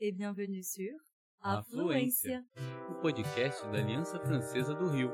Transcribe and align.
et 0.00 0.12
bienvenue 0.12 0.62
sur 0.62 0.92
Afluência, 1.40 2.44
o 2.90 2.94
podcast 3.00 3.62
da 3.64 3.78
Aliança 3.78 4.18
Francesa 4.20 4.74
do 4.74 4.88
Rio. 4.88 5.12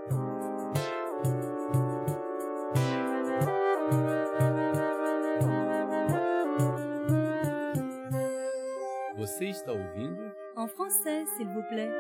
Você 9.16 9.46
está 9.46 9.72
ouvindo 9.72 10.32
En 10.56 10.68
français, 10.68 11.24
s'il 11.36 11.46
vous 11.48 11.62
plaît. 11.68 11.90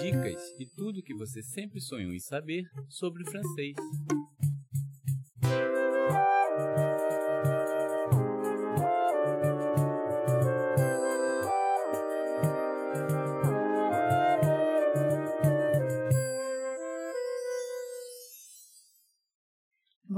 dicas 0.00 0.54
e 0.58 0.66
tudo 0.66 1.02
que 1.02 1.14
você 1.14 1.42
sempre 1.42 1.80
sonhou 1.80 2.12
em 2.12 2.18
saber 2.18 2.64
sobre 2.88 3.24
francês. 3.24 3.76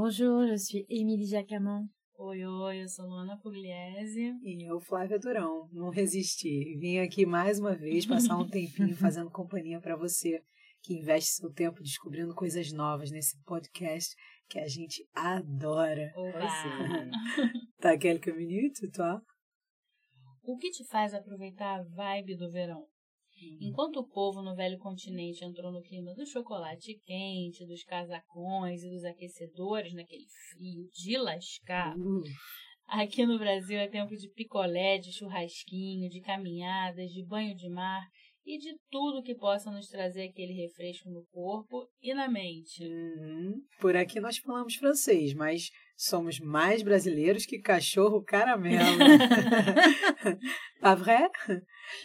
Bonjour, 0.07 0.47
je 0.47 0.57
suis 0.59 0.87
Émilie 0.91 1.27
Jacamon. 1.27 1.89
Oi, 2.19 2.45
oi, 2.45 2.83
eu 2.83 2.89
sou 2.91 3.07
Luana 3.07 3.39
Pugliese. 3.39 4.35
E 4.43 4.69
eu, 4.69 4.79
Flávia 4.79 5.19
Durão, 5.19 5.67
não 5.73 5.89
resisti. 5.89 6.77
Vim 6.77 6.99
aqui 6.99 7.25
mais 7.25 7.59
uma 7.59 7.75
vez 7.75 8.05
passar 8.05 8.37
um 8.37 8.47
tempinho 8.47 8.95
fazendo 9.01 9.31
companhia 9.31 9.81
para 9.81 9.97
você 9.97 10.45
que 10.83 10.93
investe 10.93 11.31
seu 11.31 11.51
tempo 11.51 11.83
descobrindo 11.83 12.35
coisas 12.35 12.71
novas 12.71 13.11
nesse 13.11 13.43
podcast 13.45 14.15
que 14.47 14.59
a 14.59 14.69
gente 14.69 15.09
adora. 15.15 16.12
Oba! 16.15 16.48
Tá 17.81 17.97
quelques 17.97 18.37
minutes, 18.37 18.83
toi? 18.93 19.23
O 20.43 20.59
que 20.59 20.71
te 20.71 20.84
faz 20.84 21.15
aproveitar 21.15 21.81
a 21.81 21.83
vibe 21.83 22.37
do 22.37 22.50
verão? 22.50 22.87
Enquanto 23.61 23.99
o 23.99 24.09
povo 24.09 24.43
no 24.43 24.55
velho 24.55 24.79
continente 24.79 25.45
entrou 25.45 25.73
no 25.73 25.83
clima 25.83 26.15
do 26.15 26.27
chocolate 26.27 27.01
quente, 27.05 27.67
dos 27.67 27.83
casacões 27.85 28.83
e 28.83 28.91
dos 28.91 29.05
aquecedores 29.05 29.93
naquele 29.95 30.27
frio 30.51 30.89
de 30.93 31.19
lascar, 31.19 31.95
Uh, 31.97 32.23
aqui 32.87 33.25
no 33.27 33.39
Brasil 33.39 33.79
é 33.79 33.89
tempo 33.89 34.17
de 34.17 34.29
picolé, 34.29 34.99
de 34.99 35.12
churrasquinho, 35.12 36.09
de 36.09 36.21
caminhadas, 36.21 37.11
de 37.11 37.25
banho 37.25 37.55
de 37.55 37.69
mar 37.69 38.07
e 38.45 38.59
de 38.59 38.77
tudo 38.91 39.23
que 39.23 39.35
possa 39.35 39.71
nos 39.71 39.89
trazer 39.89 40.29
aquele 40.29 40.53
refresco 40.53 41.09
no 41.09 41.25
corpo 41.33 41.89
e 42.01 42.12
na 42.12 42.29
mente. 42.29 42.85
uhum. 42.85 43.62
Por 43.81 43.97
aqui 43.97 44.21
nós 44.21 44.37
falamos 44.39 44.75
francês, 44.75 45.33
mas 45.35 45.71
somos 45.97 46.41
mais 46.41 46.83
brasileiros 46.83 47.47
que 47.47 47.59
cachorro 47.59 48.23
caramelo. 48.23 48.98
tá 50.81 50.95
vrai? 50.95 51.28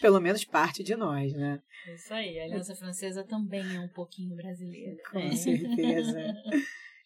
Pelo 0.01 0.19
menos 0.19 0.45
parte 0.45 0.83
de 0.83 0.95
nós, 0.95 1.33
né? 1.33 1.61
Isso 1.93 2.13
aí, 2.13 2.39
a 2.39 2.43
Aliança 2.43 2.75
Francesa 2.75 3.23
também 3.23 3.75
é 3.75 3.79
um 3.79 3.87
pouquinho 3.87 4.35
brasileira. 4.35 4.97
Com 5.09 5.31
certeza. 5.31 6.33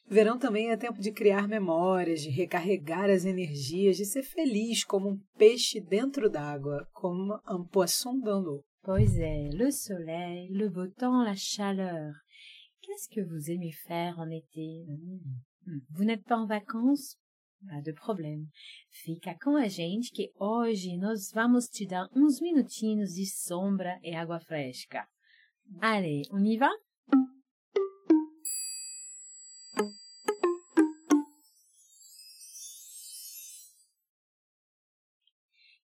Verão 0.09 0.37
também 0.37 0.69
é 0.69 0.77
tempo 0.77 0.99
de 0.99 1.11
criar 1.11 1.47
memórias, 1.47 2.21
de 2.21 2.29
recarregar 2.29 3.09
as 3.09 3.25
energias, 3.25 3.97
de 3.97 4.05
ser 4.05 4.23
feliz 4.23 4.83
como 4.83 5.09
um 5.09 5.19
peixe 5.37 5.79
dentro 5.79 6.29
d'água, 6.29 6.87
como 6.91 7.39
un 7.49 7.65
poisson 7.65 8.19
dans 8.19 8.43
l'eau. 8.43 8.63
Pois 8.83 9.17
é, 9.17 9.49
le 9.53 9.71
soleil, 9.71 10.49
le 10.49 10.69
beau 10.69 10.89
temps, 10.89 11.23
la 11.23 11.35
chaleur. 11.35 12.11
Qu'est-ce 12.81 13.07
que 13.07 13.21
vous 13.21 13.49
aimez 13.49 13.71
faire 13.71 14.19
en 14.19 14.29
été 14.29 14.83
Hum, 14.89 15.21
Vous 15.91 16.03
n'êtes 16.03 16.23
pas 16.25 16.37
en 16.37 16.45
vacances 16.45 17.17
Pas 17.67 17.81
de 17.81 17.93
problème. 17.93 18.47
Fica 18.89 19.37
com 19.41 19.55
a 19.55 19.67
gente 19.67 20.11
que 20.11 20.31
hoje 20.37 20.97
nós 20.97 21.31
vamos 21.31 21.67
te 21.67 21.87
dar 21.87 22.09
uns 22.13 22.41
minutinhos 22.41 23.13
de 23.13 23.25
sombra 23.25 23.97
e 24.03 24.13
água 24.13 24.39
fresca. 24.39 25.07
Allez, 25.79 26.27
on 26.31 26.45
y 26.45 26.57
va 26.57 26.69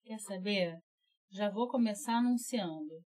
Quer 0.03 0.19
saber? 0.19 0.79
Já 1.29 1.49
vou 1.51 1.67
começar 1.67 2.17
anunciando. 2.17 3.03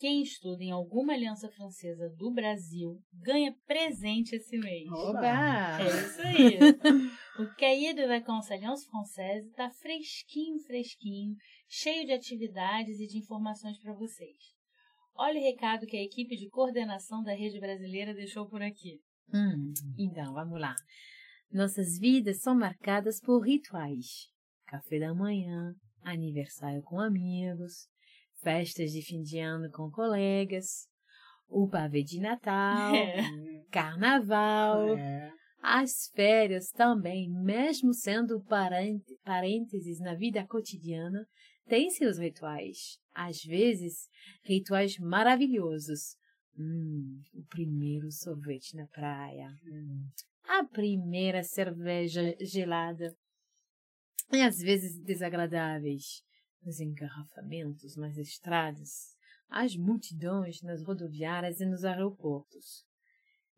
Quem 0.00 0.22
estuda 0.22 0.64
em 0.64 0.70
alguma 0.70 1.12
aliança 1.12 1.46
francesa 1.50 2.08
do 2.16 2.32
Brasil 2.32 2.98
ganha 3.12 3.54
presente 3.66 4.34
esse 4.34 4.56
mês. 4.56 4.90
Oba! 4.90 5.78
É 5.78 5.86
isso 5.86 6.22
aí. 6.22 6.58
o 7.38 7.54
Cahier 7.58 7.94
de 7.94 8.06
Vacances 8.06 8.50
Alliance 8.50 8.88
Française 8.88 9.48
está 9.48 9.68
fresquinho, 9.68 10.58
fresquinho, 10.60 11.36
cheio 11.68 12.06
de 12.06 12.12
atividades 12.12 12.98
e 12.98 13.06
de 13.06 13.18
informações 13.18 13.78
para 13.78 13.92
vocês. 13.92 14.38
Olha 15.14 15.38
o 15.38 15.44
recado 15.44 15.84
que 15.86 15.98
a 15.98 16.02
equipe 16.02 16.34
de 16.34 16.48
coordenação 16.48 17.22
da 17.22 17.34
rede 17.34 17.60
brasileira 17.60 18.14
deixou 18.14 18.48
por 18.48 18.62
aqui. 18.62 19.02
Hum, 19.34 19.74
então, 19.98 20.32
vamos 20.32 20.58
lá. 20.58 20.74
Nossas 21.52 21.98
vidas 21.98 22.40
são 22.40 22.54
marcadas 22.54 23.20
por 23.20 23.40
rituais. 23.40 24.30
Café 24.66 24.98
da 24.98 25.12
manhã, 25.12 25.74
aniversário 26.02 26.80
com 26.84 26.98
amigos, 26.98 27.86
festas 28.42 28.90
de 28.92 29.02
fim 29.02 29.22
de 29.22 29.38
ano 29.38 29.70
com 29.70 29.90
colegas, 29.90 30.86
o 31.48 31.68
pavê 31.68 32.02
de 32.02 32.20
Natal, 32.20 32.92
É. 32.94 33.64
carnaval, 33.70 34.96
É. 34.96 35.32
as 35.62 36.08
férias 36.14 36.70
também, 36.70 37.28
mesmo 37.30 37.92
sendo 37.92 38.42
parênteses 39.24 40.00
na 40.00 40.14
vida 40.14 40.46
cotidiana, 40.46 41.26
têm 41.66 41.90
seus 41.90 42.18
rituais. 42.18 42.98
Às 43.14 43.42
vezes, 43.42 44.08
rituais 44.44 44.96
maravilhosos. 44.98 46.16
Hum, 46.58 47.20
o 47.34 47.44
primeiro 47.46 48.10
sorvete 48.10 48.76
na 48.76 48.86
praia. 48.88 49.48
Hum. 49.64 50.08
A 50.44 50.64
primeira 50.64 51.42
cerveja 51.42 52.34
gelada. 52.40 53.14
E 54.32 54.40
às 54.42 54.58
vezes 54.58 54.98
desagradáveis. 55.02 56.22
Os 56.64 56.80
engarrafamentos 56.80 57.96
nas 57.96 58.16
estradas. 58.16 59.16
As 59.48 59.76
multidões 59.76 60.62
nas 60.62 60.84
rodoviárias 60.84 61.60
e 61.60 61.66
nos 61.66 61.84
aeroportos. 61.84 62.84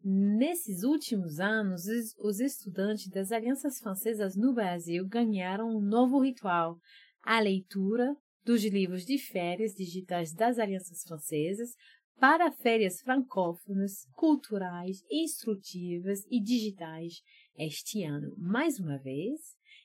Nesses 0.05 0.83
últimos 0.83 1.39
anos, 1.39 1.87
os- 1.87 2.15
os 2.19 2.41
estudantes 2.41 3.09
das 3.09 3.31
alianças 3.31 3.79
francesas 3.79 4.37
no 4.37 4.53
Brasil 4.53 5.07
ganharam 5.07 5.77
um 5.77 5.81
novo 5.81 6.21
ritual, 6.21 6.79
a 7.23 7.39
leitura 7.39 8.17
dos 8.45 8.65
livros 8.65 9.05
de 9.05 9.17
férias 9.19 9.75
digitais 9.75 10.33
das 10.33 10.59
alianças 10.59 11.05
francesas 11.05 11.71
para 12.19 12.51
férias 12.51 13.01
francófonas, 13.01 14.07
culturais, 14.15 15.03
instrutivas 15.11 16.25
e 16.29 16.41
digitais 16.41 17.21
este 17.57 18.03
ano. 18.03 18.35
Mais 18.37 18.81
uma 18.81 18.99
vez, 18.99 19.41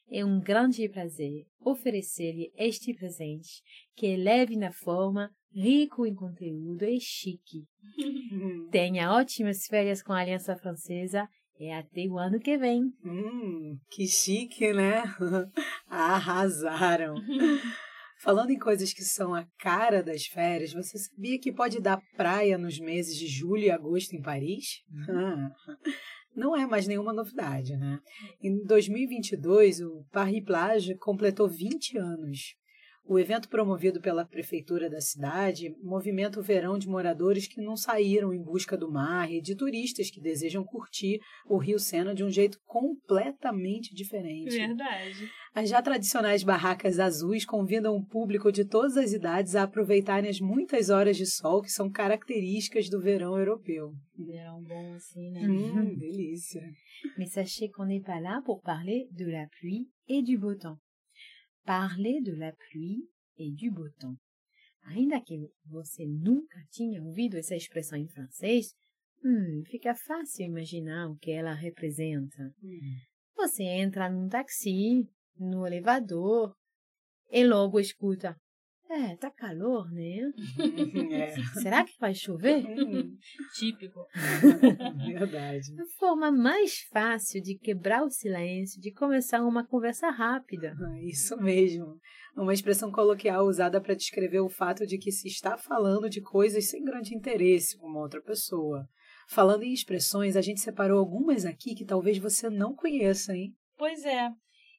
é 0.09 0.23
um 0.23 0.40
grande 0.40 0.88
prazer 0.90 1.45
oferecer-lhe 1.59 2.51
este 2.56 2.94
presente 2.94 3.62
que 3.95 4.07
é 4.07 4.18
leve 4.18 4.56
na 4.56 4.72
forma, 4.72 5.29
rico 5.53 6.06
em 6.06 6.13
conteúdo 6.13 6.85
e 6.85 7.00
chique. 7.00 7.66
Tenha 8.72 9.12
ótimas 9.12 9.66
férias 9.67 10.01
com 10.01 10.13
a 10.13 10.19
Aliança 10.19 10.56
Francesa 10.56 11.28
e 11.59 11.72
até 11.72 12.07
o 12.07 12.17
ano 12.17 12.40
que 12.40 12.57
vem. 12.57 12.84
Hum, 13.03 13.78
que 13.90 14.07
chique, 14.07 14.72
né? 14.73 15.03
Arrasaram. 15.88 17.16
Falando 18.19 18.51
em 18.51 18.57
coisas 18.57 18.94
que 18.94 19.03
são 19.03 19.34
a 19.34 19.46
cara 19.59 20.01
das 20.01 20.25
férias, 20.25 20.73
você 20.73 20.97
sabia 20.97 21.40
que 21.40 21.51
pode 21.51 21.79
dar 21.79 22.01
praia 22.16 22.57
nos 22.57 22.79
meses 22.79 23.16
de 23.16 23.28
julho 23.28 23.63
e 23.63 23.72
agosto 23.72 24.16
em 24.16 24.22
Paris? 24.22 24.84
Não 26.38 26.56
é 26.56 26.68
mais 26.68 26.88
nenhuma 26.88 27.12
novidade, 27.12 27.75
né? 27.75 28.00
Em 28.40 28.64
2022, 28.64 29.81
o 29.81 30.06
Paris 30.12 30.44
Plage 30.46 30.94
completou 30.96 31.50
20 31.50 31.97
anos. 31.97 32.56
O 33.09 33.18
evento 33.18 33.48
promovido 33.48 34.02
pela 34.02 34.26
prefeitura 34.26 34.90
da 34.90 35.00
cidade 35.00 35.74
movimenta 35.82 36.42
o 36.42 36.44
verão 36.44 36.78
de 36.78 36.90
moradores 36.90 37.48
que 37.48 37.62
não 37.62 37.78
saíram 37.78 38.34
em 38.34 38.44
busca 38.44 38.76
do 38.76 38.92
mar 38.92 39.32
e 39.32 39.40
de 39.40 39.56
turistas 39.56 40.12
que 40.12 40.20
desejam 40.20 40.62
curtir 40.66 41.22
o 41.48 41.58
Rio 41.58 41.80
Sena 41.80 42.14
de 42.14 42.22
um 42.22 42.30
jeito 42.30 42.59
completamente 42.66 43.96
diferente. 43.96 44.58
Verdade. 44.58 45.32
As 45.56 45.70
já 45.70 45.82
tradicionais 45.82 46.44
barracas 46.44 47.00
azuis 47.00 47.46
convidam 47.46 47.96
o 47.96 48.06
público 48.06 48.52
de 48.52 48.66
todas 48.66 48.98
as 48.98 49.14
idades 49.14 49.56
a 49.56 49.64
aproveitarem 49.64 50.30
as 50.30 50.42
muitas 50.42 50.90
horas 50.90 51.16
de 51.16 51.26
sol 51.26 51.62
que 51.62 51.72
são 51.72 51.90
características 51.90 52.90
do 52.90 53.00
verão 53.00 53.38
europeu. 53.38 53.94
Verão 54.18 54.62
bom 54.64 54.94
assim, 54.96 55.32
né? 55.32 55.48
Hum, 55.48 55.96
delícia. 55.96 56.62
Mais 57.18 57.32
sachez 57.32 57.70
qu'on 57.70 57.86
n'est 57.86 58.04
pas 58.04 58.20
là 58.20 58.42
pour 58.46 58.62
parler 58.62 59.08
de 59.12 59.26
la 59.26 59.48
pluie 59.48 59.88
et 60.09 60.22
du 60.22 60.38
beau 60.38 60.56
temps. 60.56 60.78
Parler 61.67 62.22
de 62.22 62.31
la 62.31 62.53
pluie 62.53 63.09
et 63.37 63.52
du 63.52 63.69
beau 63.69 63.90
temps. 63.99 64.16
Ainda 64.84 65.19
que 65.19 65.35
você 65.66 66.05
nunca 66.05 66.58
tinha 66.72 67.03
ouvido 67.03 67.35
essa 67.35 67.58
expressão 67.58 67.97
em 67.97 68.08
francês, 68.08 68.73
hum, 69.22 69.64
fica 69.66 69.93
fácil 69.93 70.46
imaginar 70.46 71.09
o 71.09 71.17
que 71.17 71.29
ela 71.29 71.53
representa. 71.53 72.55
Hum. 72.64 72.79
Você 73.35 73.64
entra 73.64 74.09
num 74.09 74.29
táxi, 74.29 75.09
no 75.37 75.67
elevador, 75.67 76.55
e 77.29 77.43
logo 77.46 77.81
escuta 77.81 78.34
É, 78.89 79.17
tá 79.17 79.29
calor, 79.29 79.91
né? 79.91 80.31
É. 81.11 81.35
Será 81.61 81.84
que 81.84 81.99
vai 81.99 82.13
chover? 82.13 82.66
Hum, 82.66 83.17
Típico. 83.57 84.05
Verdade. 85.05 85.73
A 85.79 85.85
forma 85.99 86.31
mais 86.31 86.81
fácil 86.91 87.41
de 87.41 87.57
quebrar 87.57 88.03
o 88.03 88.09
silêncio, 88.09 88.81
de 88.81 88.93
começar 88.93 89.41
uma 89.43 89.66
conversa 89.67 90.09
rápida. 90.09 90.73
Ah, 90.79 91.01
Isso 91.01 91.35
mesmo. 91.37 91.99
Uma 92.35 92.53
expressão 92.53 92.91
coloquial 92.91 93.45
usada 93.45 93.81
para 93.81 93.95
descrever 93.95 94.39
o 94.39 94.49
fato 94.49 94.85
de 94.85 94.97
que 94.97 95.11
se 95.11 95.28
está 95.28 95.57
falando 95.57 96.09
de 96.09 96.22
coisas 96.22 96.69
sem 96.69 96.84
grande 96.84 97.13
interesse 97.16 97.78
com 97.78 97.87
uma 97.87 97.99
outra 98.01 98.22
pessoa. 98.22 98.87
Falando 99.29 99.63
em 99.63 99.73
expressões, 99.73 100.37
a 100.37 100.41
gente 100.41 100.61
separou 100.61 100.99
algumas 100.99 101.43
aqui 101.45 101.75
que 101.75 101.84
talvez 101.85 102.17
você 102.17 102.49
não 102.49 102.73
conheça, 102.73 103.35
hein? 103.35 103.53
Pois 103.78 104.05
é. 104.05 104.29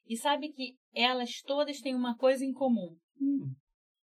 E 0.06 0.16
sabe 0.16 0.48
que 0.48 0.76
elas 0.94 1.42
todas 1.42 1.80
têm 1.80 1.94
uma 1.94 2.16
coisa 2.16 2.42
em 2.44 2.52
comum. 2.52 2.96
Hum, 3.20 3.52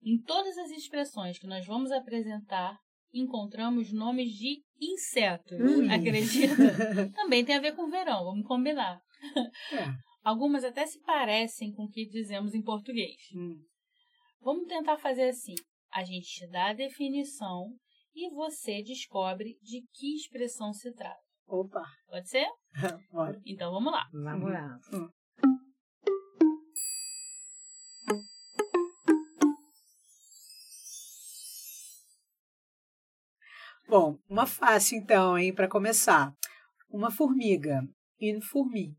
Em 0.07 0.17
todas 0.23 0.57
as 0.57 0.71
expressões 0.71 1.37
que 1.37 1.49
nós 1.49 1.67
vamos 1.67 1.91
apresentar, 1.91 2.79
encontramos 3.13 3.93
nomes 3.93 4.31
de 4.31 4.63
insetos. 4.81 5.59
Ui. 5.59 5.91
Acredita? 5.91 6.55
Também 7.13 7.45
tem 7.45 7.57
a 7.57 7.61
ver 7.61 7.75
com 7.75 7.91
verão, 7.91 8.23
vamos 8.25 8.47
combinar. 8.47 9.01
é. 9.73 9.93
Algumas 10.23 10.63
até 10.63 10.87
se 10.87 11.01
parecem 11.01 11.73
com 11.73 11.85
o 11.85 11.89
que 11.91 12.07
dizemos 12.07 12.55
em 12.55 12.63
português. 12.63 13.17
Hum, 13.35 13.61
Vamos 14.41 14.69
tentar 14.69 14.97
fazer 14.97 15.31
assim. 15.31 15.55
A 15.93 16.05
gente 16.05 16.27
te 16.27 16.47
dá 16.51 16.69
a 16.71 16.73
definição 16.73 17.67
e 18.15 18.31
você 18.31 18.83
descobre 18.83 19.59
de 19.61 19.83
que 19.93 20.15
expressão 20.15 20.73
se 20.73 20.93
trata. 20.95 21.19
Opa, 21.49 21.85
Pode 22.09 22.29
ser? 22.29 22.47
bora. 23.11 23.41
Então 23.45 23.73
vamos 23.73 23.93
lá. 23.93 24.07
Vamos 24.13 24.53
lá. 24.53 24.79
Bom, 33.89 34.19
uma 34.29 34.47
fácil 34.47 34.99
então, 34.99 35.39
hein, 35.39 35.55
para 35.55 35.69
começar. 35.69 36.35
Uma 36.91 37.09
formiga, 37.09 37.89
une 38.21 38.41
fourmi. 38.41 38.97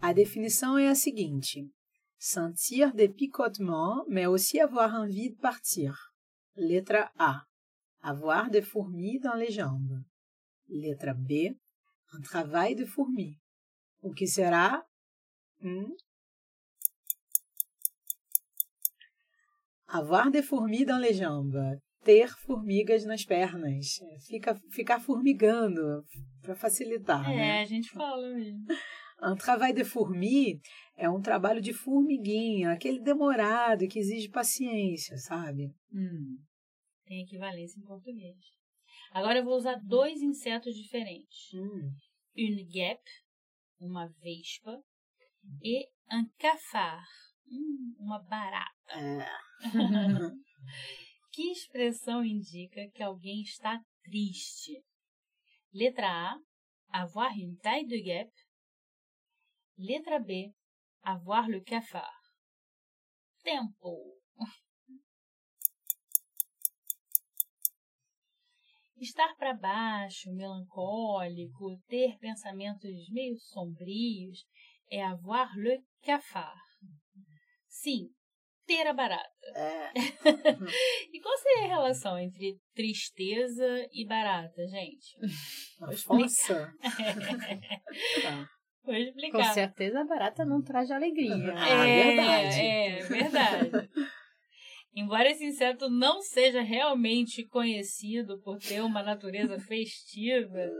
A 0.00 0.14
definição 0.14 0.78
é 0.78 0.88
a 0.88 0.94
seguinte: 0.94 1.70
sentir 2.18 2.94
des 2.94 3.08
picotements, 3.08 4.06
mais 4.08 4.26
aussi 4.26 4.58
avoir 4.58 4.94
envie 4.94 5.28
de 5.28 5.36
partir. 5.36 5.92
Letra 6.56 7.12
A. 7.18 7.44
Avoir 8.00 8.48
des 8.48 8.62
fourmis 8.62 9.20
dans 9.20 9.34
les 9.34 9.50
jambes. 9.50 10.02
Letra 10.66 11.12
B. 11.12 11.54
Un 12.14 12.22
travail 12.22 12.74
de 12.74 12.86
fourmi. 12.86 13.38
O 14.00 14.12
que 14.12 14.26
será? 14.26 14.82
Hum? 15.62 15.94
Avoir 19.88 20.30
des 20.30 20.42
fourmis 20.42 20.86
dans 20.86 20.98
les 20.98 21.14
jambes. 21.14 21.78
Ter 22.04 22.28
formigas 22.28 23.04
nas 23.04 23.24
pernas. 23.24 24.00
Fica, 24.26 24.54
ficar 24.70 25.00
formigando 25.00 26.04
para 26.40 26.54
facilitar, 26.56 27.30
É, 27.30 27.36
né? 27.36 27.60
a 27.60 27.64
gente 27.64 27.90
fala 27.90 28.34
mesmo. 28.34 28.64
Un 29.22 29.36
travail 29.36 29.72
de 29.72 29.84
fourmi 29.84 30.60
é 30.96 31.08
um 31.08 31.20
trabalho 31.20 31.60
de 31.60 31.72
formiguinha, 31.72 32.72
aquele 32.72 33.00
demorado 33.00 33.86
que 33.86 34.00
exige 34.00 34.28
paciência, 34.28 35.16
sabe? 35.16 35.72
Hum. 35.92 36.38
Tem 37.06 37.22
equivalência 37.22 37.78
em 37.78 37.84
português. 37.84 38.36
Agora 39.12 39.38
eu 39.38 39.44
vou 39.44 39.54
usar 39.56 39.76
dois 39.84 40.20
insetos 40.20 40.74
diferentes. 40.74 41.54
Hum. 41.54 41.94
Une 42.36 42.64
guêpe, 42.64 43.10
uma 43.80 44.08
vespa, 44.08 44.82
e 45.62 45.86
un 46.10 46.24
cafard, 46.38 47.06
hum, 47.48 47.94
uma 48.00 48.18
barata. 48.24 48.98
É. 48.98 49.26
Que 51.32 51.50
expressão 51.50 52.22
indica 52.22 52.90
que 52.90 53.02
alguém 53.02 53.40
está 53.40 53.82
triste? 54.02 54.84
Letra 55.72 56.06
A, 56.06 56.38
avoir 56.90 57.32
une 57.38 57.56
taille 57.56 57.86
de 57.86 58.02
guêpe. 58.02 58.36
Letra 59.78 60.20
B, 60.20 60.52
avoir 61.02 61.48
le 61.48 61.62
cafard. 61.62 62.12
Tempo. 63.42 64.20
Estar 68.98 69.34
para 69.36 69.54
baixo, 69.54 70.30
melancólico, 70.34 71.80
ter 71.88 72.18
pensamentos 72.18 73.08
meio 73.08 73.38
sombrios 73.38 74.44
é 74.90 75.02
avoir 75.02 75.56
le 75.56 75.82
cafard. 76.02 76.60
Sim, 77.66 78.10
ter 78.66 78.86
a 78.86 78.92
barata. 78.92 79.28
É. 79.54 79.92
E 81.12 81.20
qual 81.20 81.36
seria 81.38 81.64
a 81.64 81.68
relação 81.68 82.18
entre 82.18 82.56
tristeza 82.74 83.86
e 83.92 84.06
barata, 84.06 84.66
gente? 84.66 85.16
Nossa. 85.80 86.72
Tá. 88.22 88.48
Vou 88.84 88.94
Com 88.94 89.00
explicar. 89.00 89.54
certeza 89.54 90.00
a 90.00 90.04
barata 90.04 90.44
não 90.44 90.60
traz 90.60 90.90
alegria. 90.90 91.54
Ah, 91.54 91.86
é, 91.86 92.04
verdade. 92.04 92.60
É, 92.60 93.02
verdade. 93.02 93.90
Embora 94.94 95.30
esse 95.30 95.44
inseto 95.44 95.88
não 95.88 96.20
seja 96.20 96.60
realmente 96.60 97.46
conhecido 97.46 98.40
por 98.42 98.58
ter 98.58 98.82
uma 98.82 99.02
natureza 99.02 99.58
festiva 99.60 100.70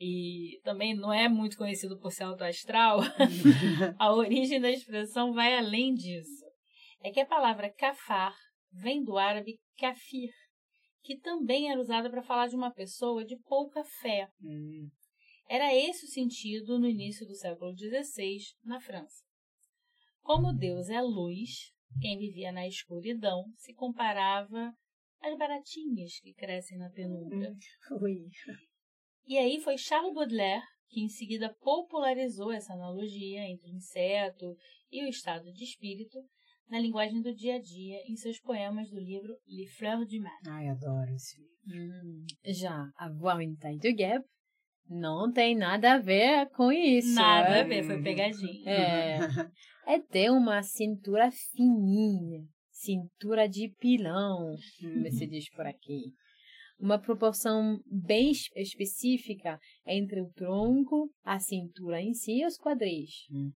e 0.00 0.58
também 0.64 0.96
não 0.96 1.12
é 1.12 1.28
muito 1.28 1.56
conhecido 1.56 1.98
por 1.98 2.10
ser 2.10 2.24
autoastral, 2.24 3.00
a 3.98 4.12
origem 4.14 4.58
da 4.60 4.70
expressão 4.70 5.32
vai 5.34 5.58
além 5.58 5.94
disso. 5.94 6.39
É 7.00 7.10
que 7.10 7.20
a 7.20 7.26
palavra 7.26 7.72
kafar 7.72 8.36
vem 8.72 9.02
do 9.02 9.16
árabe 9.16 9.58
kafir, 9.76 10.30
que 11.02 11.18
também 11.18 11.70
era 11.70 11.80
usada 11.80 12.10
para 12.10 12.22
falar 12.22 12.48
de 12.48 12.56
uma 12.56 12.72
pessoa 12.72 13.24
de 13.24 13.36
pouca 13.38 13.82
fé. 13.84 14.28
Hum. 14.42 14.88
Era 15.48 15.74
esse 15.74 16.04
o 16.04 16.08
sentido 16.08 16.78
no 16.78 16.86
início 16.86 17.26
do 17.26 17.34
século 17.34 17.74
XVI, 17.76 18.38
na 18.62 18.80
França. 18.80 19.24
Como 20.20 20.52
Deus 20.52 20.88
é 20.88 21.00
luz, 21.00 21.72
quem 22.00 22.18
vivia 22.18 22.52
na 22.52 22.68
escuridão 22.68 23.44
se 23.56 23.74
comparava 23.74 24.72
às 25.20 25.36
baratinhas 25.36 26.20
que 26.20 26.34
crescem 26.34 26.78
na 26.78 26.90
penumbra. 26.90 27.52
Ui. 28.00 28.28
E 29.26 29.38
aí 29.38 29.60
foi 29.60 29.76
Charles 29.76 30.14
Baudelaire 30.14 30.62
que 30.90 31.00
em 31.00 31.08
seguida 31.08 31.54
popularizou 31.60 32.52
essa 32.52 32.74
analogia 32.74 33.48
entre 33.48 33.70
o 33.70 33.74
inseto 33.74 34.56
e 34.90 35.04
o 35.04 35.08
estado 35.08 35.52
de 35.52 35.64
espírito 35.64 36.18
na 36.70 36.78
linguagem 36.78 37.20
do 37.20 37.34
dia 37.34 37.56
a 37.56 37.60
dia 37.60 37.98
em 38.08 38.16
seus 38.16 38.38
poemas 38.40 38.88
do 38.90 39.00
livro 39.00 39.36
Les 39.46 39.70
Fleurs 39.76 40.08
du 40.08 40.20
Mal. 40.22 40.32
Ai, 40.46 40.68
adoro 40.68 41.10
esse. 41.12 41.36
Hum. 41.66 42.24
Já 42.44 42.90
avoir 42.96 43.40
une 43.40 43.56
taille 43.56 43.78
de 43.78 43.92
guêpe 43.92 44.24
não 44.88 45.30
tem 45.32 45.54
nada 45.54 45.94
a 45.94 45.98
ver 45.98 46.48
com 46.50 46.72
isso. 46.72 47.14
Nada 47.14 47.58
é? 47.58 47.60
a 47.60 47.64
ver, 47.64 47.84
foi 47.84 48.02
pegadinha. 48.02 48.70
É, 48.70 49.18
é 49.86 50.00
ter 50.00 50.30
uma 50.30 50.62
cintura 50.62 51.30
fininha, 51.30 52.44
cintura 52.70 53.48
de 53.48 53.68
pilão, 53.78 54.56
como 54.80 55.10
se 55.12 55.26
diz 55.28 55.48
por 55.50 55.66
aqui. 55.66 56.12
Uma 56.80 56.98
proporção 56.98 57.78
bem 57.86 58.30
es- 58.30 58.48
específica 58.56 59.60
entre 59.86 60.22
o 60.22 60.32
tronco, 60.32 61.12
a 61.22 61.38
cintura 61.38 62.00
em 62.00 62.14
si 62.14 62.40
e 62.40 62.46
os 62.46 62.56
quadris. 62.56 63.26
Hum. 63.30 63.52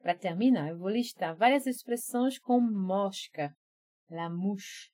Para 0.00 0.16
terminar, 0.16 0.70
eu 0.70 0.78
vou 0.78 0.88
listar 0.88 1.36
várias 1.36 1.66
expressões 1.66 2.38
com 2.38 2.58
mosca, 2.60 3.54
la 4.08 4.30
mouche. 4.30 4.90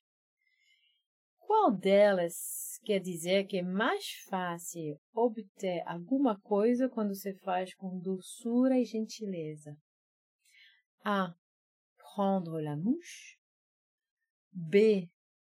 Qual 1.39 1.71
delas 1.71 2.77
quer 2.83 2.99
dizer 2.99 3.45
que 3.47 3.57
é 3.57 3.63
mais 3.63 4.03
fácil 4.29 4.99
obter 5.13 5.81
alguma 5.87 6.39
coisa 6.41 6.89
quando 6.89 7.15
se 7.15 7.33
faz 7.39 7.73
com 7.75 7.97
doçura 7.97 8.77
e 8.77 8.83
gentileza? 8.83 9.73
A. 11.03 11.33
Prendre 11.97 12.61
la 12.61 12.75
mouche. 12.75 13.37
B. 14.51 15.07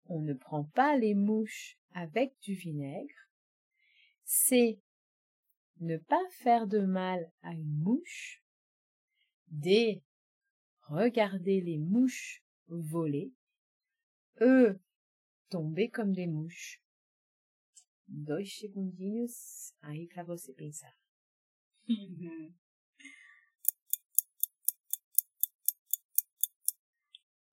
On 0.07 0.21
ne 0.21 0.35
prend 0.35 0.65
pas 0.65 0.97
les 0.97 1.15
mouches 1.15 1.79
avec 1.93 2.39
du 2.41 2.55
vinaigre. 2.55 3.15
C. 4.25 4.81
Ne 5.81 5.97
pas 5.97 6.23
faire 6.31 6.67
de 6.67 6.81
mal 6.81 7.31
à 7.43 7.53
une 7.53 7.79
mouche. 7.79 8.43
D. 9.49 10.03
Regarder 10.83 11.61
les 11.61 11.79
mouches 11.79 12.45
voler. 12.69 13.33
E. 14.41 14.79
Tomber 15.51 15.89
comme 15.91 16.13
des 16.13 16.27
mouches. 16.27 16.83
Dois 18.09 18.43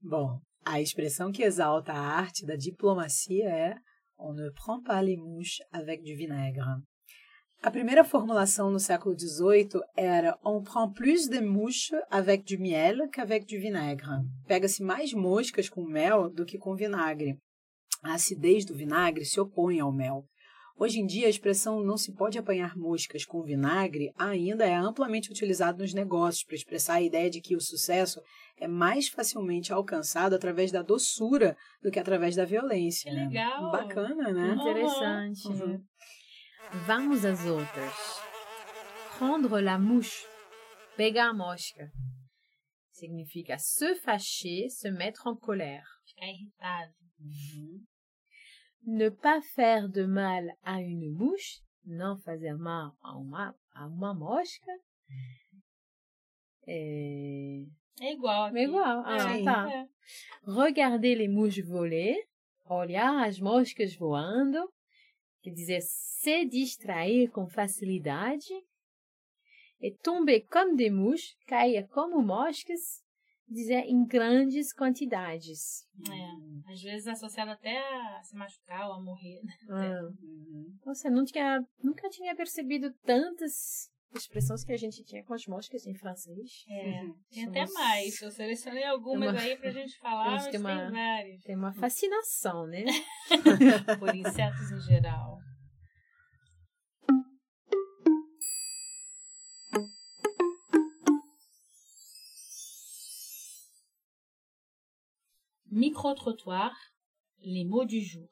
a 0.65 0.79
expressão 0.79 1.31
que 1.31 1.43
exalta 1.43 1.91
a 1.91 1.99
arte 1.99 2.45
da 2.45 2.55
diplomacia 2.55 3.49
é 3.49 3.75
On 4.17 4.33
ne 4.33 4.51
prend 4.51 4.81
pas 4.83 5.01
les 5.01 5.17
mouches 5.17 5.63
avec 5.71 6.03
du 6.03 6.15
vinaigre. 6.15 6.79
A 7.63 7.71
primeira 7.71 8.03
formulação 8.03 8.71
no 8.71 8.79
século 8.79 9.15
XVIII 9.17 9.81
era 9.95 10.37
on 10.43 10.61
prend 10.63 10.91
plus 10.91 11.27
de 11.27 11.39
mouches 11.39 11.93
avec 12.09 12.43
du 12.43 12.57
miel 12.57 13.09
qu'avec 13.11 13.45
du 13.45 13.57
vinaigre. 13.59 14.23
Pega-se 14.47 14.83
mais 14.83 15.13
moscas 15.13 15.69
com 15.69 15.83
mel 15.83 16.29
do 16.29 16.45
que 16.45 16.57
com 16.57 16.75
vinagre. 16.75 17.37
A 18.03 18.13
acidez 18.13 18.65
do 18.65 18.75
vinagre 18.75 19.25
se 19.25 19.39
opõe 19.39 19.79
ao 19.79 19.91
mel. 19.91 20.25
Hoje 20.77 20.99
em 20.99 21.05
dia, 21.05 21.27
a 21.27 21.29
expressão 21.29 21.83
não 21.83 21.97
se 21.97 22.13
pode 22.13 22.37
apanhar 22.37 22.75
moscas 22.75 23.25
com 23.25 23.43
vinagre 23.43 24.11
ainda 24.17 24.65
é 24.65 24.75
amplamente 24.75 25.29
utilizada 25.29 25.77
nos 25.77 25.93
negócios 25.93 26.43
para 26.43 26.55
expressar 26.55 26.95
a 26.95 27.01
ideia 27.01 27.29
de 27.29 27.41
que 27.41 27.55
o 27.55 27.61
sucesso 27.61 28.21
é 28.57 28.67
mais 28.67 29.07
facilmente 29.07 29.71
alcançado 29.71 30.33
através 30.33 30.71
da 30.71 30.81
doçura 30.81 31.55
do 31.81 31.91
que 31.91 31.99
através 31.99 32.35
da 32.35 32.45
violência. 32.45 33.11
Que 33.11 33.17
né? 33.17 33.27
legal. 33.27 33.71
Bacana, 33.71 34.31
né? 34.31 34.53
Interessante. 34.53 35.47
Uhum. 35.47 35.83
Vamos 36.85 37.25
às 37.25 37.45
outras. 37.45 37.93
Prendre 39.17 39.61
la 39.61 39.77
mouche. 39.77 40.25
Pegar 40.95 41.29
a 41.29 41.33
mosca. 41.33 41.91
Significa 42.91 43.57
se 43.57 43.95
fâcher, 43.95 44.69
se 44.69 44.91
mettre 44.91 45.27
en 45.27 45.35
colère. 45.35 45.85
Ficar 46.05 46.27
irritado. 46.27 46.93
Ne 48.85 49.09
pas 49.09 49.41
faire 49.41 49.87
de 49.89 50.05
mal 50.05 50.55
à 50.63 50.81
une 50.81 51.09
mouche. 51.11 51.61
Não 51.85 52.17
fazer 52.17 52.55
mal 52.57 52.95
a 53.01 53.17
uma, 53.17 53.55
a 53.73 53.87
uma 53.87 54.13
mosca. 54.13 54.71
É... 56.67 57.65
É 57.99 58.13
igual 58.13 58.45
aqui. 58.45 58.57
É 58.57 58.63
igual. 58.63 59.03
Ah, 59.05 59.37
Sim. 59.37 59.43
tá. 59.43 59.71
É. 59.71 59.87
Regarder 60.47 61.15
les 61.15 61.29
mouches 61.29 61.65
voler. 61.65 62.17
Olhar 62.65 63.27
as 63.27 63.39
moscas 63.39 63.95
voando. 63.95 64.71
Quer 65.41 65.51
dizer, 65.51 65.81
se 65.81 66.45
distrair 66.45 67.29
com 67.29 67.47
facilidade. 67.47 68.53
E 69.79 69.91
tomber 69.91 70.41
comme 70.41 70.75
des 70.75 70.91
mouches. 70.91 71.35
Cair 71.47 71.87
como 71.89 72.21
moscas. 72.21 73.03
Dizer 73.53 73.83
em 73.85 74.05
grandes 74.05 74.71
quantidades. 74.73 75.85
É. 76.09 76.71
Às 76.71 76.81
vezes 76.81 77.05
associado 77.07 77.51
até 77.51 77.77
a 77.77 78.21
se 78.23 78.33
machucar 78.35 78.87
ou 78.87 78.93
a 78.93 79.01
morrer. 79.01 79.41
né? 79.43 79.53
Ah. 79.69 80.01
Uhum. 80.23 80.73
Nossa, 80.85 81.09
eu 81.09 81.11
não 81.11 81.25
tinha, 81.25 81.59
nunca 81.83 82.07
tinha 82.09 82.33
percebido 82.35 82.93
tantas 83.05 83.89
expressões 84.15 84.63
que 84.63 84.71
a 84.73 84.77
gente 84.77 85.03
tinha 85.03 85.23
com 85.23 85.33
as 85.33 85.45
moscas 85.47 85.85
em 85.85 85.93
francês. 85.95 86.63
É. 86.69 87.01
Uhum. 87.03 87.15
Tem 87.29 87.45
até 87.47 87.65
mais. 87.73 88.21
Eu 88.21 88.31
selecionei 88.31 88.83
algumas 88.85 89.31
Uma- 89.31 89.41
aí 89.41 89.57
pra 89.57 89.71
gente 89.71 89.97
falar, 89.99 90.27
A 90.27 90.31
mas 90.31 90.43
gente 90.43 90.51
tem, 90.53 90.61
tem 90.63 90.71
uma- 90.75 90.91
várias. 90.91 91.43
Tem 91.43 91.55
uma 91.55 91.73
fascinação, 91.75 92.67
né? 92.67 92.85
Por 93.99 94.15
insetos 94.15 94.71
em 94.71 94.79
geral. 94.81 95.37
Micro-trottoir, 105.71 106.75
les 107.39 107.63
mots 107.63 107.85
du 107.85 108.01
jour. 108.01 108.27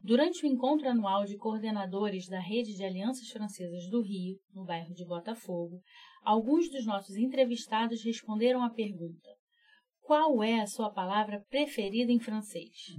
Durante 0.00 0.44
o 0.44 0.46
encontro 0.46 0.88
anual 0.88 1.24
de 1.24 1.36
coordenadores 1.36 2.28
da 2.28 2.38
Rede 2.38 2.76
de 2.76 2.84
Alianças 2.84 3.28
Francesas 3.28 3.90
do 3.90 4.00
Rio, 4.00 4.38
no 4.54 4.64
bairro 4.64 4.94
de 4.94 5.04
Botafogo, 5.04 5.82
alguns 6.22 6.70
dos 6.70 6.86
nossos 6.86 7.16
entrevistados 7.16 8.04
responderam 8.04 8.62
à 8.62 8.70
pergunta: 8.70 9.28
Qual 10.00 10.40
é 10.40 10.60
a 10.60 10.66
sua 10.68 10.90
palavra 10.90 11.44
preferida 11.50 12.12
em 12.12 12.20
francês? 12.20 12.94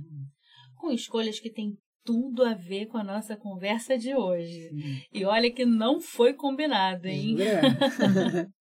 Com 0.76 0.92
escolhas 0.92 1.40
que 1.40 1.50
têm 1.50 1.78
tudo 2.04 2.44
a 2.44 2.54
ver 2.54 2.88
com 2.88 2.98
a 2.98 3.04
nossa 3.06 3.38
conversa 3.38 3.98
de 3.98 4.14
hoje. 4.14 4.70
E 5.14 5.24
olha 5.24 5.50
que 5.50 5.66
não 5.66 6.02
foi 6.02 6.34
combinado, 6.34 7.08
hein? 7.08 7.38
Jura? 7.38 7.62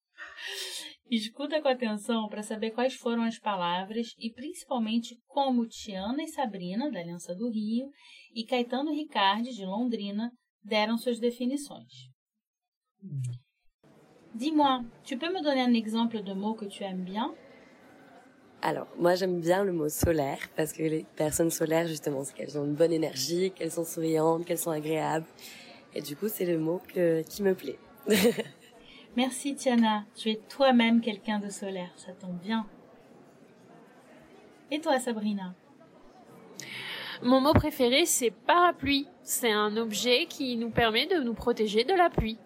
Escuta 1.11 1.63
com 1.63 1.69
atenção 1.69 2.29
para 2.29 2.43
saber 2.43 2.73
quais 2.73 2.95
foram 2.95 3.23
as 3.23 3.39
palavras 3.39 4.15
e 4.19 4.31
principalmente 4.31 5.19
como 5.27 5.67
Tiana 5.67 6.23
e 6.23 6.29
Sabrina, 6.29 6.91
da 6.91 7.01
Aliança 7.01 7.35
do 7.35 7.49
Rio, 7.49 7.91
e 8.35 8.45
Caetano 8.45 8.93
Ricardi, 8.93 9.55
de 9.55 9.65
Londrina, 9.65 10.31
deram 10.63 10.99
suas 10.99 11.19
definições. 11.19 12.11
Dis-moi, 14.35 14.85
tu 15.03 15.17
peux 15.17 15.33
me 15.33 15.43
donner 15.43 15.63
un 15.63 15.75
exemple 15.75 16.23
de 16.23 16.35
mot 16.35 16.55
que 16.55 16.67
tu 16.67 16.85
aimes 16.85 17.05
bien 17.05 17.35
Alors, 18.61 18.89
moi 18.99 19.15
j'aime 19.15 19.41
bien 19.41 19.65
le 19.65 19.73
mot 19.73 19.89
solaire 19.89 20.51
parce 20.57 20.73
que 20.73 20.83
les 20.83 21.07
personnes 21.17 21.51
solaires, 21.51 21.87
justement, 21.87 22.23
c'est 22.23 22.35
qu'elles 22.35 22.59
ont 22.59 22.65
une 22.67 22.75
bonne 22.75 22.93
énergie, 22.93 23.51
qu'elles 23.53 23.73
sont 23.73 23.85
souriantes, 23.85 24.45
qu'elles 24.45 24.59
sont 24.59 24.73
agréables. 24.73 25.27
Et 25.95 26.03
du 26.03 26.17
coup, 26.17 26.29
c'est 26.29 26.45
le 26.45 26.59
mot 26.59 26.83
que, 26.93 27.23
qui 27.23 27.43
me 27.43 27.55
plaît. 27.55 27.79
Merci 29.19 29.57
Tiana, 29.57 30.05
tu 30.15 30.31
es 30.31 30.37
toi-même 30.49 31.01
quelqu'un 31.01 31.41
de 31.41 31.49
solaire, 31.49 31.91
ça 31.97 32.13
tombe 32.13 32.39
bien. 32.39 32.65
Et 34.71 34.81
toi 34.81 35.01
Sabrina? 35.01 35.55
Mon 37.25 37.41
mot 37.41 37.53
préféré, 37.53 38.07
c'est 38.07 38.31
parapluie. 38.31 39.09
C'est 39.25 39.51
un 39.51 39.77
objet 39.77 40.27
qui 40.27 40.57
nous 40.57 40.71
permet 40.71 41.07
de 41.07 41.17
nous 41.17 41.35
protéger 41.35 41.83
de 41.83 41.95
la 41.95 42.11
pluie. 42.11 42.39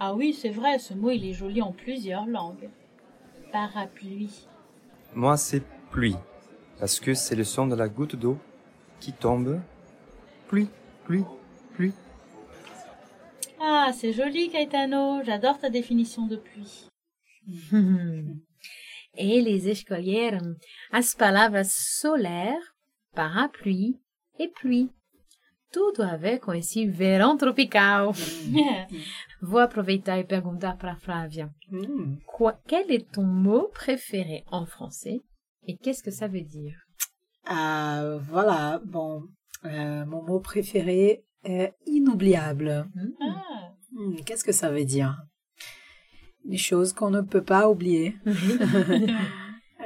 Ah 0.00 0.12
oui, 0.14 0.32
c'est 0.32 0.50
vrai, 0.50 0.80
ce 0.80 0.92
mot 0.92 1.12
il 1.12 1.24
est 1.24 1.34
joli 1.34 1.62
en 1.62 1.70
plusieurs 1.70 2.26
langues. 2.26 2.68
Parapluie. 3.52 4.48
Moi, 5.14 5.36
c'est 5.36 5.62
pluie, 5.92 6.16
parce 6.80 6.98
que 6.98 7.14
c'est 7.14 7.36
le 7.36 7.44
son 7.44 7.68
de 7.68 7.76
la 7.76 7.88
goutte 7.88 8.16
d'eau 8.16 8.38
qui 8.98 9.12
tombe. 9.12 9.60
Pluie, 10.48 10.68
pluie, 11.04 11.24
pluie. 11.74 11.92
Ah, 13.66 13.92
c'est 13.94 14.12
joli 14.12 14.50
Caetano, 14.50 15.22
j'adore 15.24 15.58
ta 15.58 15.70
définition 15.70 16.26
de 16.26 16.36
pluie. 16.36 16.86
Eles 19.16 19.64
escolheram 19.66 20.54
as 20.92 21.14
palavras 21.14 21.72
solaire, 21.72 22.60
parapluie 23.14 23.94
e 24.38 24.48
pluie. 24.48 24.90
Tudo 25.72 26.02
a 26.02 26.16
ver 26.16 26.40
com 26.40 26.52
esse 26.52 26.86
verão 26.86 27.36
tropical. 27.38 28.12
Vou 29.42 29.58
aproveitar 29.58 30.18
e 30.18 30.24
perguntar 30.24 30.76
para 30.76 30.96
Flávia. 30.96 31.48
Quoi- 32.26 32.58
quel 32.68 32.90
est 32.90 33.10
ton 33.12 33.24
mot 33.24 33.68
préféré 33.70 34.44
en 34.52 34.66
français 34.66 35.20
et 35.66 35.76
qu'est-ce 35.78 36.02
que 36.02 36.10
ça 36.12 36.28
veut 36.28 36.42
dire? 36.44 36.76
Ah, 37.46 38.18
voilà, 38.22 38.80
bon, 38.84 39.22
euh, 39.64 40.04
mon 40.06 40.22
mot 40.22 40.40
préféré 40.40 41.24
inoubliable. 41.86 42.86
ah, 43.20 43.70
Hmm, 43.92 44.16
Qu'est-ce 44.26 44.42
que 44.44 44.52
ça 44.52 44.70
veut 44.70 44.84
dire? 44.84 45.16
Des 46.44 46.56
choses 46.58 46.92
qu'on 46.92 47.10
ne 47.10 47.20
peut 47.20 47.42
pas 47.44 47.68
oublier. 47.68 48.16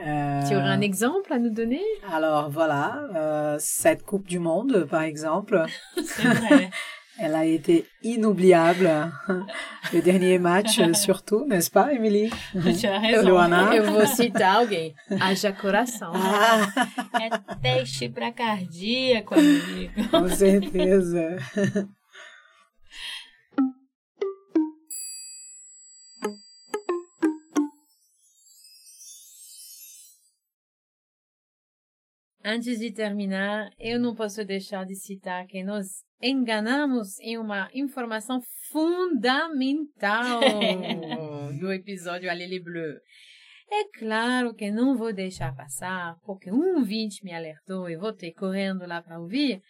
Euh, 0.06 0.42
Tu 0.48 0.54
aurais 0.54 0.68
un 0.68 0.80
exemple 0.80 1.32
à 1.32 1.40
nous 1.40 1.50
donner? 1.50 1.82
Alors 2.12 2.50
voilà, 2.50 3.08
euh, 3.16 3.56
cette 3.58 4.04
Coupe 4.04 4.28
du 4.28 4.38
Monde, 4.38 4.86
par 4.88 5.02
exemple, 5.02 5.64
c'est 6.04 6.22
vrai. 6.22 6.70
Elle 7.18 7.34
a 7.34 7.44
été 7.44 7.86
inoubliable. 8.02 8.90
Le 9.92 10.00
dernier 10.02 10.38
match, 10.38 10.80
surtout, 10.94 11.44
n'est-ce 11.46 11.70
pas, 11.70 11.92
Émilie? 11.92 12.30
Tu 12.52 12.86
as 12.86 12.98
raison. 12.98 13.28
Luana? 13.28 13.74
Eu 13.74 13.84
vou 13.90 14.06
citar 14.06 14.56
alguém. 14.56 14.94
Haja 15.20 15.52
coração. 15.52 16.12
Ah, 16.14 16.68
É 17.20 17.30
teste 17.62 18.08
para 18.08 18.30
cardíaco, 18.32 19.34
amigo. 19.34 20.08
com 20.10 20.28
certeza. 20.28 21.36
Antes 32.50 32.78
de 32.78 32.90
terminar, 32.90 33.70
eu 33.78 34.00
não 34.00 34.14
posso 34.14 34.42
deixar 34.42 34.86
de 34.86 34.94
citar 34.94 35.46
que 35.46 35.62
nós 35.62 36.02
enganamos 36.18 37.20
em 37.20 37.36
uma 37.36 37.68
informação 37.74 38.40
fundamental 38.70 40.40
do 41.60 41.70
episódio 41.70 42.30
Alele 42.30 42.58
Bleu. 42.58 42.94
É 43.70 43.98
claro 43.98 44.54
que 44.54 44.70
não 44.70 44.96
vou 44.96 45.12
deixar 45.12 45.54
passar, 45.54 46.16
porque 46.24 46.50
um 46.50 46.78
ouvinte 46.78 47.22
me 47.22 47.34
alertou 47.34 47.90
e 47.90 47.98
voltei 47.98 48.32
correndo 48.32 48.86
lá 48.86 49.02
para 49.02 49.20
ouvir, 49.20 49.60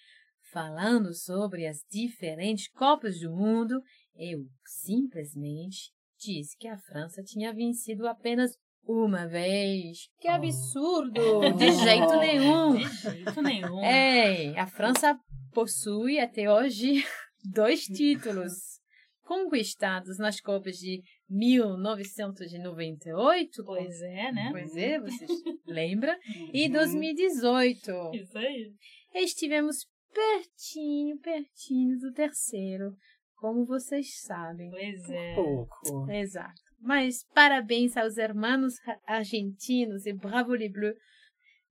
falando 0.53 1.13
sobre 1.13 1.67
as 1.67 1.79
diferentes 1.91 2.71
Copas 2.71 3.19
do 3.19 3.33
Mundo. 3.33 3.83
Eu 4.15 4.47
simplesmente 4.65 5.91
disse 6.17 6.57
que 6.57 6.69
a 6.69 6.79
França 6.79 7.25
tinha 7.25 7.53
vencido 7.53 8.07
apenas 8.07 8.57
uma 8.89 9.27
vez. 9.29 10.09
Que 10.19 10.29
absurdo! 10.29 11.21
De 11.59 11.71
jeito 11.73 12.17
nenhum! 12.19 12.77
De 12.77 12.89
jeito 12.89 13.43
nenhum. 13.43 13.85
É, 13.85 14.59
a 14.59 14.67
França 14.67 15.19
possui 15.53 16.19
até 16.19 16.51
hoje 16.51 17.05
dois 17.53 17.85
títulos 17.85 18.55
conquistados 19.23 20.17
nas 20.19 20.41
Copas 20.41 20.77
de 20.77 21.03
1998. 21.29 23.63
Pois 23.65 24.01
é, 24.01 24.33
né? 24.33 24.49
Pois 24.51 24.75
é, 24.77 24.99
vocês 24.99 25.31
lembram? 25.67 26.17
E 26.53 26.67
Uhum. 26.67 26.73
2018. 26.73 28.11
Isso 28.15 28.39
aí. 28.39 28.73
Estivemos 29.15 29.87
pertinho, 30.15 31.19
pertinho 31.19 31.99
do 31.99 32.13
terceiro, 32.13 32.95
como 33.37 33.67
vocês 33.67 34.21
sabem. 34.23 34.71
Pois 34.71 35.11
é. 35.11 35.35
Pouco. 35.35 36.11
Exato. 36.11 36.63
Mas 36.81 37.25
parabéns 37.35 37.97
aos 37.97 38.17
hermanos 38.17 38.75
argentinos 39.07 40.07
et 40.07 40.13
bravo 40.13 40.55
les 40.55 40.69
bleus. 40.69 40.97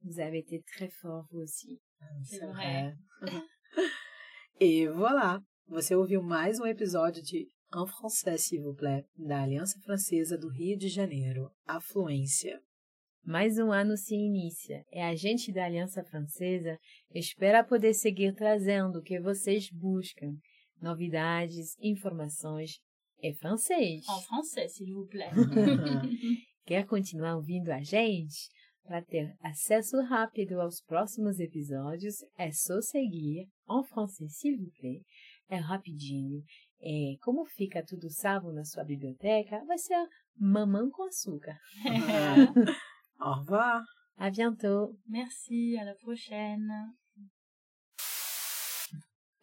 Vous 0.03 0.19
avez 0.19 0.39
été 0.39 0.61
très 0.63 0.89
forts 0.89 1.27
vous 1.31 1.41
aussi. 1.41 1.79
C'est 2.23 2.45
vrai. 2.45 2.95
E 4.59 4.87
voilà, 4.87 5.39
você 5.67 5.93
ouviu 5.95 6.19
mais 6.19 6.59
um 6.59 6.65
episódio 6.65 7.21
de 7.21 7.47
En 7.71 7.85
français, 7.85 8.37
s'il 8.37 8.61
vous 8.61 8.73
plaît, 8.73 9.05
da 9.17 9.43
Aliança 9.43 9.77
Francesa 9.81 10.37
do 10.37 10.47
Rio 10.47 10.77
de 10.77 10.87
Janeiro, 10.87 11.51
Afluência. 11.67 12.61
Mais 13.25 13.59
um 13.59 13.73
ano 13.73 13.97
se 13.97 14.15
inicia 14.15 14.85
e 14.89 15.01
a 15.01 15.13
gente 15.13 15.51
da 15.51 15.65
Aliança 15.65 16.01
Francesa 16.05 16.79
espera 17.13 17.65
poder 17.65 17.93
seguir 17.93 18.33
trazendo 18.33 18.99
o 18.99 19.03
que 19.03 19.19
vocês 19.19 19.69
buscam: 19.69 20.37
novidades, 20.81 21.75
informações 21.81 22.79
e 23.21 23.33
francês. 23.33 24.03
En 24.07 24.21
français, 24.21 24.67
s'il 24.67 24.93
vous 24.93 25.07
plaît. 25.07 25.31
Quer 26.65 26.85
continuar 26.85 27.35
ouvindo 27.35 27.69
a 27.69 27.81
gente? 27.81 28.49
Para 28.83 29.01
ter 29.01 29.35
acesso 29.41 30.01
rápido 30.01 30.61
aos 30.61 30.81
próximos 30.81 31.39
episódios, 31.39 32.23
é 32.37 32.51
só 32.51 32.79
seguir 32.81 33.47
en 33.67 33.83
français, 33.83 34.29
s'il 34.29 34.57
vous 34.57 34.71
plaît. 34.79 35.01
É 35.49 35.57
rapidinho. 35.57 36.41
E 36.81 37.17
como 37.21 37.45
fica 37.45 37.83
tudo 37.83 38.09
salvo 38.09 38.51
na 38.51 38.63
sua 38.63 38.83
biblioteca, 38.83 39.63
vai 39.65 39.77
ser 39.77 40.07
mamão 40.39 40.89
com 40.89 41.03
açúcar. 41.03 41.57
Au 43.19 43.39
revoir! 43.39 43.83
À 44.15 44.29
bientôt! 44.29 44.95
Merci, 45.07 45.77
à 45.77 45.83
la 45.83 45.95
prochaine. 45.95 46.67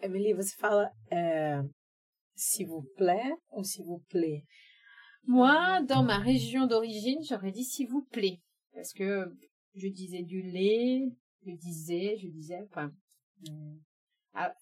Emily, 0.01 0.35
você 0.35 0.55
fala 0.57 0.91
é, 1.11 1.63
s'il 2.45 2.67
vous 2.69 2.87
plaît 2.97 3.33
ou 3.53 3.63
s'il 3.65 3.85
vous 3.85 4.03
plaît? 4.11 4.45
Moi, 5.27 5.81
dans 5.83 6.03
ma 6.03 6.19
région 6.19 6.67
d'origine, 6.67 7.23
j'aurais 7.29 7.51
dit 7.53 7.65
s'il 7.65 7.89
vous 7.89 8.03
plaît. 8.11 8.41
Parce 8.75 8.93
que 8.93 9.25
je 9.75 9.89
disais 9.89 10.23
du 10.23 10.43
lait, 10.43 11.03
je 11.47 11.53
disais, 11.53 12.17
je 12.21 12.29
disais, 12.29 12.61
enfin. 12.71 12.91
à- 14.35 14.55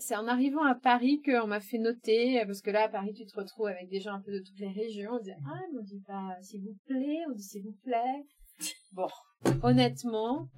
C'est 0.00 0.14
en 0.16 0.28
arrivant 0.28 0.62
à 0.64 0.76
Paris 0.76 1.20
qu'on 1.24 1.48
m'a 1.48 1.58
fait 1.60 1.78
noter, 1.78 2.44
parce 2.46 2.60
que 2.62 2.70
là, 2.70 2.84
à 2.84 2.88
Paris, 2.88 3.12
tu 3.14 3.26
te 3.26 3.34
retrouves 3.34 3.66
avec 3.66 3.88
des 3.88 4.00
gens 4.00 4.12
un 4.14 4.20
peu 4.20 4.30
de 4.32 4.38
toutes 4.44 4.58
les 4.60 4.70
régions. 4.70 5.10
On 5.12 5.20
dit, 5.20 5.32
ah, 5.32 5.60
mais 5.72 5.78
on 5.80 5.82
dit 5.82 6.00
pas 6.06 6.36
s'il 6.40 6.62
vous 6.62 6.76
plaît, 6.86 7.18
on 7.28 7.32
dit 7.34 7.42
s'il 7.42 7.64
vous 7.64 7.76
plaît. 7.82 8.24
Bon, 8.92 9.08
honnêtement, 9.62 10.48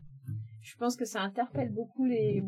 je 0.63 0.77
pense 0.77 0.97
que 0.97 1.05
ça 1.05 1.23
interpelle 1.23 1.71
beaucoup 1.73 2.05
les, 2.05 2.43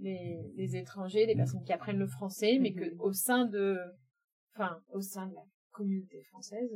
les, 0.00 0.40
les 0.56 0.76
étrangers, 0.76 1.26
les 1.26 1.36
personnes 1.36 1.62
qui 1.64 1.72
apprennent 1.72 1.98
le 1.98 2.06
français, 2.06 2.58
mais 2.60 2.72
que 2.72 2.94
au 2.98 3.12
sein 3.12 3.44
de, 3.46 3.78
enfin, 4.54 4.80
au 4.92 5.00
sein 5.00 5.26
de 5.26 5.34
la 5.34 5.44
communauté 5.70 6.22
française, 6.24 6.70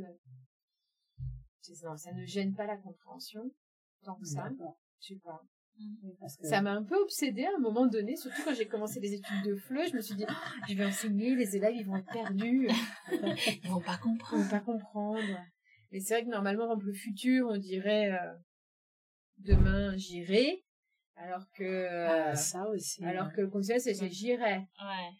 non, 1.84 1.96
ça 1.96 2.12
ne 2.12 2.24
gêne 2.24 2.54
pas 2.54 2.66
la 2.66 2.76
compréhension 2.76 3.50
tant 4.04 4.16
que 4.16 4.26
ça. 4.26 4.50
Je 5.00 5.14
sais 5.14 5.20
pas. 5.22 5.40
Parce 6.20 6.36
que- 6.36 6.46
Ça 6.46 6.60
m'a 6.60 6.72
un 6.72 6.82
peu 6.84 6.96
obsédée 6.96 7.44
à 7.46 7.56
un 7.56 7.60
moment 7.60 7.86
donné, 7.86 8.14
surtout 8.16 8.42
quand 8.44 8.54
j'ai 8.54 8.66
commencé 8.66 9.00
les 9.00 9.14
études 9.14 9.42
de 9.44 9.56
FLE, 9.56 9.88
je 9.90 9.96
me 9.96 10.00
suis 10.00 10.14
dit, 10.14 10.24
Ah, 10.28 10.36
je 10.68 10.74
vais 10.74 10.84
enseigner, 10.84 11.34
les 11.34 11.56
élèves 11.56 11.74
ils 11.74 11.86
vont 11.86 11.96
être 11.96 12.12
perdus, 12.12 12.68
Ils 13.64 13.70
vont 13.70 13.80
pas 13.80 13.94
ils 13.96 14.00
comprendre. 14.02 14.42
vont 14.42 14.50
pas 14.50 14.60
comprendre. 14.60 15.38
Mais 15.90 16.00
c'est 16.00 16.14
vrai 16.14 16.24
que 16.24 16.30
normalement, 16.30 16.66
dans 16.66 16.80
le 16.80 16.92
futur, 16.92 17.46
on 17.48 17.56
dirait 17.56 18.12
euh, 18.12 18.34
demain 19.38 19.96
j'irai, 19.96 20.62
alors 21.16 21.44
que 21.52 21.62
euh, 21.64 22.30
Ah, 22.30 22.36
ça 22.36 22.66
aussi. 22.68 23.04
alors 23.04 23.32
que 23.32 23.40
le 23.42 23.48
c'est 23.78 23.94
c'est 23.94 23.94
j'irai. 24.08 24.66
Ouais. 24.80 25.10